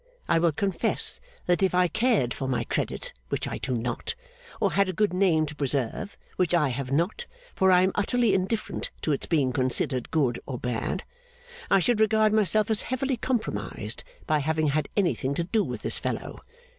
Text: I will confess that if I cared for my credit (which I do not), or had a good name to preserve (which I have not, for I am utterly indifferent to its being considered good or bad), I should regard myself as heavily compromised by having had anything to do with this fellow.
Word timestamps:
I 0.27 0.39
will 0.39 0.51
confess 0.51 1.21
that 1.45 1.61
if 1.61 1.75
I 1.75 1.87
cared 1.87 2.33
for 2.33 2.47
my 2.47 2.63
credit 2.63 3.13
(which 3.29 3.47
I 3.47 3.59
do 3.59 3.77
not), 3.77 4.15
or 4.59 4.71
had 4.71 4.89
a 4.89 4.93
good 4.93 5.13
name 5.13 5.45
to 5.45 5.55
preserve 5.55 6.17
(which 6.37 6.55
I 6.55 6.69
have 6.69 6.91
not, 6.91 7.27
for 7.53 7.71
I 7.71 7.83
am 7.83 7.91
utterly 7.93 8.33
indifferent 8.33 8.89
to 9.03 9.11
its 9.11 9.27
being 9.27 9.53
considered 9.53 10.09
good 10.09 10.39
or 10.47 10.57
bad), 10.57 11.03
I 11.69 11.79
should 11.81 11.99
regard 12.01 12.33
myself 12.33 12.71
as 12.71 12.81
heavily 12.89 13.15
compromised 13.15 14.03
by 14.25 14.39
having 14.39 14.69
had 14.69 14.89
anything 14.97 15.35
to 15.35 15.43
do 15.43 15.63
with 15.63 15.83
this 15.83 15.99
fellow. 15.99 16.39